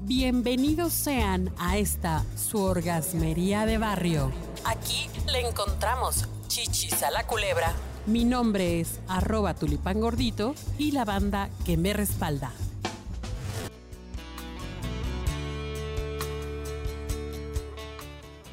[0.00, 4.30] Bienvenidos sean a esta su orgasmería de barrio.
[4.64, 7.74] Aquí le encontramos chichis a la culebra.
[8.06, 12.52] Mi nombre es arroba tulipán gordito y la banda que me respalda.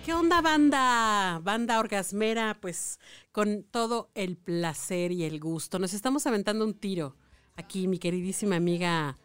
[0.04, 1.40] ¿Qué onda banda?
[1.44, 3.00] Banda orgasmera, pues
[3.32, 5.78] con todo el placer y el gusto.
[5.78, 7.16] Nos estamos aventando un tiro
[7.56, 9.16] aquí, mi queridísima amiga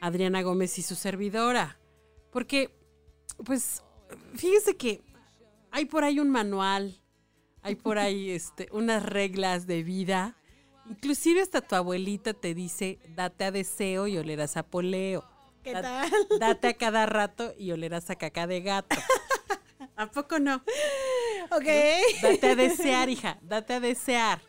[0.00, 1.78] Adriana Gómez y su servidora.
[2.30, 2.70] Porque,
[3.44, 3.82] pues,
[4.34, 5.02] fíjese que
[5.70, 7.00] hay por ahí un manual,
[7.62, 10.36] hay por ahí este, unas reglas de vida.
[10.88, 15.24] Inclusive hasta tu abuelita te dice, date a deseo y olerás a poleo.
[15.62, 16.10] ¿Qué Da- tal?
[16.40, 18.96] Date a cada rato y olerás a caca de gato.
[19.96, 20.62] ¿A poco no?
[21.50, 21.66] Ok.
[22.22, 24.40] Date a desear, hija, date a desear.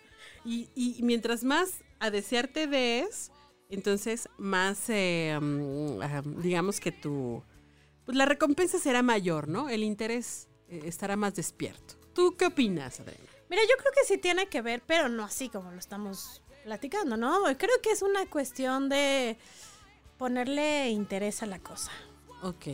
[0.45, 3.31] Y, y mientras más a desear te des,
[3.69, 7.43] entonces más, eh, mm, ah, digamos que tu,
[8.05, 9.69] pues la recompensa será mayor, ¿no?
[9.69, 11.95] El interés eh, estará más despierto.
[12.13, 13.23] ¿Tú qué opinas, Adriana?
[13.49, 17.17] Mira, yo creo que sí tiene que ver, pero no así como lo estamos platicando,
[17.17, 17.43] ¿no?
[17.57, 19.37] Creo que es una cuestión de
[20.17, 21.91] ponerle interés a la cosa.
[22.41, 22.67] Ok.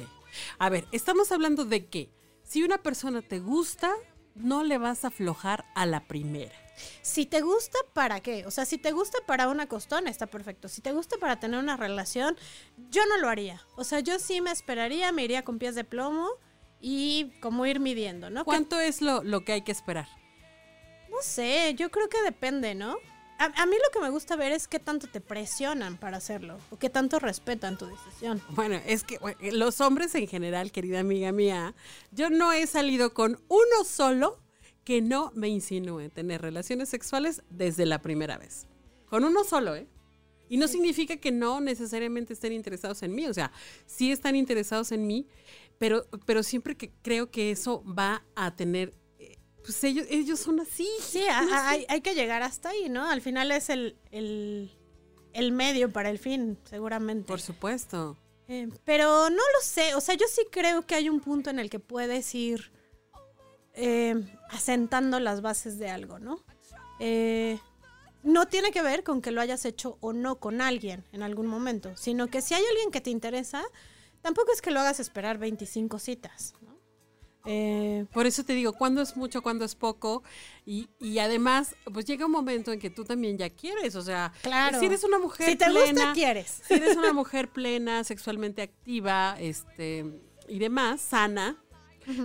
[0.58, 2.10] A ver, estamos hablando de que
[2.44, 3.94] si una persona te gusta,
[4.36, 6.65] no le vas a aflojar a la primera.
[7.02, 8.46] Si te gusta, ¿para qué?
[8.46, 10.68] O sea, si te gusta para una costón, está perfecto.
[10.68, 12.38] Si te gusta para tener una relación,
[12.92, 13.62] yo no lo haría.
[13.76, 16.28] O sea, yo sí me esperaría, me iría con pies de plomo
[16.82, 18.42] y como ir midiendo, ¿no?
[18.42, 20.08] Que- ¿Cuánto es lo, lo que hay que esperar?
[21.10, 22.98] no sé, yo creo que depende, ¿no?
[23.40, 26.58] A, a mí lo que me gusta ver es qué tanto te presionan para hacerlo
[26.72, 28.42] o qué tanto respetan tu decisión.
[28.50, 31.74] Bueno, es que bueno, los hombres en general, querida amiga mía,
[32.12, 34.42] yo no he salido con uno solo
[34.86, 38.68] que no me insinúe tener relaciones sexuales desde la primera vez.
[39.10, 39.88] Con uno solo, ¿eh?
[40.48, 43.52] Y no significa que no necesariamente estén interesados en mí, o sea,
[43.88, 45.28] sí están interesados en mí,
[45.80, 50.60] pero, pero siempre que creo que eso va a tener, eh, pues ellos, ellos son
[50.60, 50.88] así.
[51.02, 53.10] Sí, a- hay, hay que llegar hasta ahí, ¿no?
[53.10, 54.72] Al final es el, el,
[55.34, 57.26] el medio para el fin, seguramente.
[57.28, 58.16] Por supuesto.
[58.48, 61.58] Eh, pero no lo sé, o sea, yo sí creo que hay un punto en
[61.58, 62.72] el que puedes ir
[63.76, 64.16] eh,
[64.50, 66.40] asentando las bases de algo, ¿no?
[67.00, 67.60] Eh,
[68.24, 71.46] no tiene que ver con que lo hayas hecho o no con alguien en algún
[71.48, 73.64] momento, sino que si hay alguien que te interesa,
[74.22, 76.76] tampoco es que lo hagas esperar 25 citas, ¿no?
[77.48, 80.24] Eh, Por eso te digo, cuándo es mucho, cuándo es poco.
[80.66, 83.96] Y, y además, pues llega un momento en que tú también ya quieres.
[83.96, 84.80] O sea, Claro.
[84.80, 85.92] si eres una mujer Si te plena.
[85.92, 86.62] gusta, quieres.
[86.68, 90.06] Si eres una mujer plena, sexualmente activa, este,
[90.48, 91.64] y demás, sana,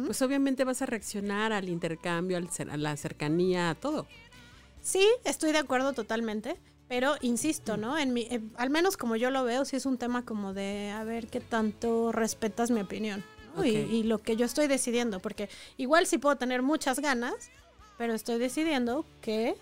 [0.06, 4.06] pues obviamente vas a reaccionar al intercambio, al a la cercanía, a todo.
[4.82, 6.56] Sí, estoy de acuerdo totalmente,
[6.88, 7.98] pero insisto, ¿no?
[7.98, 10.90] En mi, eh, al menos como yo lo veo, sí es un tema como de
[10.90, 13.22] a ver qué tanto respetas mi opinión
[13.56, 13.64] ¿no?
[13.64, 17.34] Y- lo que yo estoy decidiendo, porque igual sí puedo tener muchas ganas,
[17.98, 19.56] pero estoy decidiendo que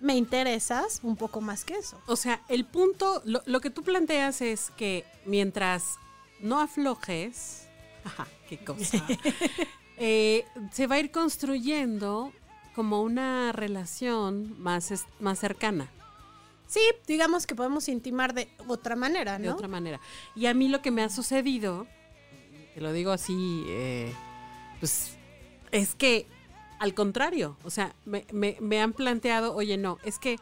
[0.00, 2.00] me interesas un poco más que eso.
[2.06, 5.96] O sea, el punto, lo, lo que tú planteas es que mientras
[6.40, 7.61] no aflojes,
[8.48, 9.04] qué cosa,
[9.96, 12.32] eh, se va a ir construyendo
[12.74, 15.88] como una relación más, más cercana,
[16.66, 19.52] Sí, digamos que podemos intimar de otra manera, de ¿no?
[19.52, 20.00] otra manera.
[20.34, 21.86] Y a mí lo que me ha sucedido,
[22.74, 24.10] te lo digo así, eh,
[24.80, 25.18] pues
[25.70, 26.26] es que
[26.78, 30.38] al contrario, o sea, me, me- me han planteado, oye, no, es que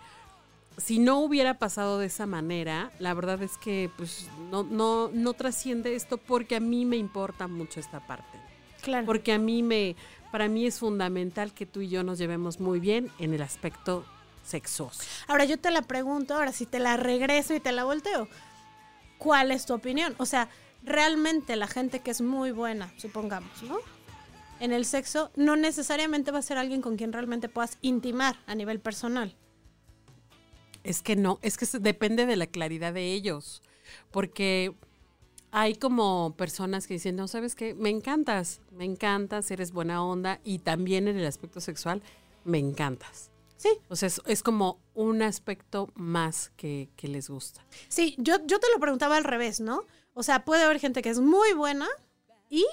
[0.81, 5.33] si no hubiera pasado de esa manera, la verdad es que pues no, no, no
[5.35, 8.39] trasciende esto porque a mí me importa mucho esta parte.
[8.83, 9.07] Claro.
[9.07, 9.95] Porque a mí me,
[10.33, 14.05] para mí es fundamental que tú y yo nos llevemos muy bien en el aspecto
[14.45, 15.03] sexoso.
[15.29, 18.29] Ahora yo te la pregunto, ahora si te la regreso y te la volteo,
[19.19, 20.15] ¿cuál es tu opinión?
[20.19, 20.49] O sea,
[20.83, 23.79] realmente la gente que es muy buena, supongamos, ¿no?
[24.61, 28.55] En el sexo, no necesariamente va a ser alguien con quien realmente puedas intimar a
[28.55, 29.35] nivel personal.
[30.85, 33.63] Es que no, es que depende de la claridad de ellos.
[34.11, 34.75] Porque
[35.51, 37.75] hay como personas que dicen, no, ¿sabes qué?
[37.75, 42.03] Me encantas, me encantas, eres buena onda y también en el aspecto sexual
[42.45, 43.31] me encantas.
[43.57, 47.63] Sí, O sea, es, es como un aspecto más que, que les gusta.
[47.89, 49.85] sí, yo, yo te lo preguntaba al revés, ¿no?
[50.15, 51.87] O sea, puede haber gente que es muy buena
[52.49, 52.65] y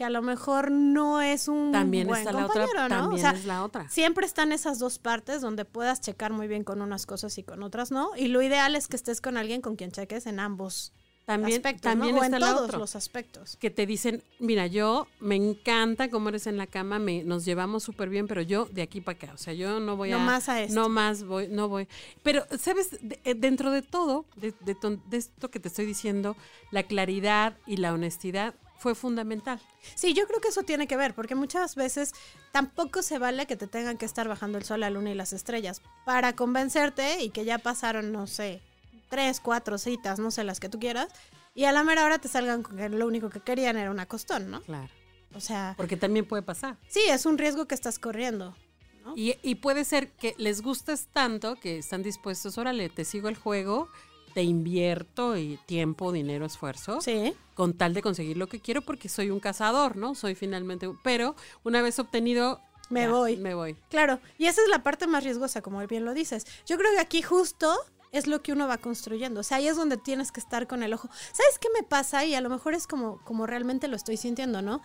[0.00, 2.88] que a lo mejor no es un También buen está la otra, ¿no?
[2.88, 3.86] también O sea, es la otra.
[3.90, 7.62] Siempre están esas dos partes donde puedas checar muy bien con unas cosas y con
[7.62, 8.12] otras no.
[8.16, 10.94] Y lo ideal es que estés con alguien con quien cheques en ambos.
[11.26, 12.22] también, aspectos, también ¿no?
[12.22, 13.56] O está en la todos los aspectos.
[13.60, 17.82] que te dicen, mira, yo me encanta cómo eres en la cama, me, nos llevamos
[17.82, 20.20] súper bien, pero yo de aquí para acá, o sea, yo no voy No a...
[20.24, 20.74] más a esto.
[20.74, 21.88] No más voy, no voy.
[22.22, 22.92] Pero, ¿sabes?
[23.02, 26.36] De- eh, dentro de todo, de, de ton- de esto que te estoy diciendo,
[26.70, 29.60] la claridad y la honestidad fue fundamental.
[29.94, 32.12] Sí, yo creo que eso tiene que ver, porque muchas veces
[32.50, 35.32] tampoco se vale que te tengan que estar bajando el sol, la luna y las
[35.34, 38.62] estrellas para convencerte y que ya pasaron, no sé,
[39.10, 41.08] tres, cuatro citas, no sé, las que tú quieras,
[41.54, 44.06] y a la mera hora te salgan con que lo único que querían era una
[44.06, 44.62] costón, ¿no?
[44.62, 44.88] Claro.
[45.34, 46.76] O sea, Porque también puede pasar.
[46.88, 48.56] sí, es un riesgo que estás corriendo.
[49.04, 49.12] ¿no?
[49.14, 53.36] Y, y puede ser que les gustes tanto que están dispuestos, órale, te sigo el
[53.36, 53.88] juego,
[54.34, 59.08] te invierto y tiempo, dinero, esfuerzo, Sí, con tal de conseguir lo que quiero porque
[59.08, 60.14] soy un cazador, ¿no?
[60.14, 61.34] Soy finalmente, pero
[61.64, 63.36] una vez obtenido, Me ya, voy.
[63.36, 63.76] Me voy.
[63.90, 64.18] claro.
[64.38, 66.46] Y esa es la parte más riesgosa, como bien lo dices.
[66.66, 67.72] Yo creo que aquí justo
[68.12, 69.40] es lo que uno va construyendo.
[69.40, 71.08] O sea, ahí es donde tienes que estar con el ojo.
[71.32, 72.24] ¿Sabes qué me pasa?
[72.24, 74.80] Y a lo mejor es como, como realmente lo estoy sintiendo, ¿no?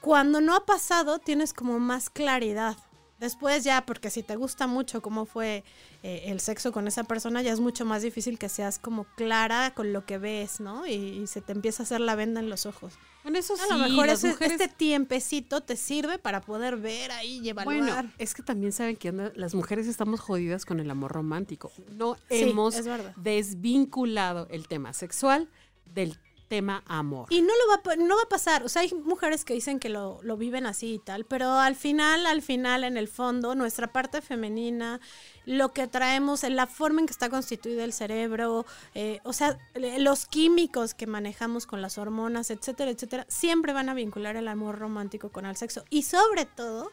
[0.00, 2.76] Cuando no ha pasado, tienes como más claridad.
[3.20, 5.62] Después ya, porque si te gusta mucho cómo fue
[6.02, 9.72] eh, el sexo con esa persona, ya es mucho más difícil que seas como clara
[9.74, 10.86] con lo que ves, ¿no?
[10.86, 12.94] Y, y se te empieza a hacer la venda en los ojos.
[13.22, 17.10] Bueno, eso A sí, lo mejor ese- mujeres- este tiempecito te sirve para poder ver
[17.12, 17.78] ahí y evaluar.
[17.94, 21.72] Bueno, es que también saben que anda- las mujeres estamos jodidas con el amor romántico.
[21.92, 22.74] No Sí, hemos
[23.16, 25.48] desvinculado el tema sexual
[25.86, 26.18] del
[26.48, 27.26] tema amor.
[27.30, 28.64] Y no lo va, no va a pasar.
[28.64, 31.76] O sea, hay mujeres que dicen que lo, lo viven así y tal, pero al
[31.76, 35.00] final, al final, en el fondo, nuestra parte femenina,
[35.46, 39.58] lo que traemos, la forma en que está constituido el cerebro, eh, o sea,
[39.98, 44.78] los químicos que manejamos con las hormonas, etcétera, etcétera, siempre van a vincular el amor
[44.78, 45.84] romántico con el sexo.
[45.90, 46.90] Y sobre todo,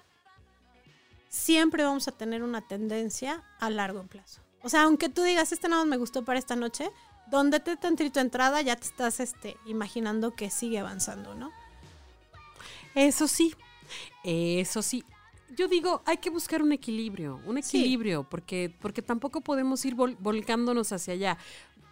[1.29, 4.41] siempre vamos a tener una tendencia a largo plazo.
[4.63, 6.91] O sea, aunque tú digas, este nada más me gustó para esta noche,
[7.31, 11.51] donde te tantito entrada ya te estás este, imaginando que sigue avanzando, ¿no?
[12.93, 13.55] Eso sí,
[14.23, 15.03] eso sí.
[15.55, 17.79] Yo digo, hay que buscar un equilibrio, un Sí.
[17.79, 21.37] equilibrio, porque, porque tampoco podemos ir vol- volcándonos hacia allá.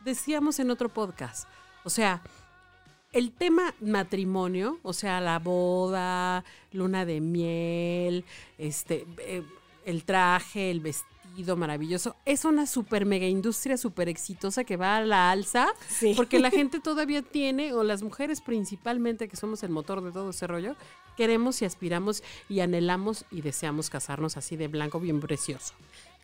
[0.06, 1.48] Decíamos en otro podcast,
[1.84, 2.22] o sea,
[3.12, 8.24] el tema matrimonio, o sea, la boda, luna de miel,
[8.58, 9.44] este, eh,
[9.86, 15.02] el traje, el vestido maravilloso, es una super mega industria súper exitosa que va a
[15.06, 16.14] la alza, Sí.
[16.16, 20.32] porque la gente todavía tiene, o las mujeres principalmente, que somos el motor de todo
[20.32, 20.76] ese rollo,
[21.16, 25.74] queremos y aspiramos y anhelamos y deseamos casarnos así de blanco, bien precioso.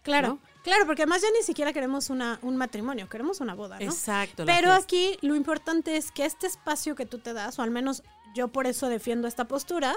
[0.03, 0.39] Claro, ¿no?
[0.63, 3.85] claro, porque además ya ni siquiera queremos una, un matrimonio, queremos una boda, ¿no?
[3.85, 4.45] Exacto.
[4.45, 8.03] Pero aquí lo importante es que este espacio que tú te das, o al menos
[8.35, 9.95] yo por eso defiendo esta postura,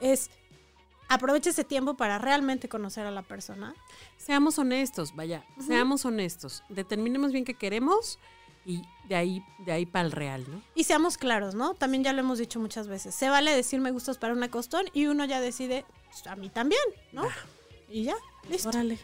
[0.00, 0.30] es
[1.08, 3.74] aprovecha ese tiempo para realmente conocer a la persona.
[4.16, 6.62] Seamos honestos, vaya, seamos honestos.
[6.68, 8.18] Determinemos bien qué queremos
[8.64, 10.62] y de ahí, de ahí para el real, ¿no?
[10.74, 11.74] Y seamos claros, ¿no?
[11.74, 13.14] También ya lo hemos dicho muchas veces.
[13.14, 16.48] Se vale decir me gustas para una costón y uno ya decide, "Pues, a mí
[16.48, 17.24] también, ¿no?
[17.88, 18.16] Y ya,
[18.48, 18.70] listo.
[18.70, 18.98] Órale.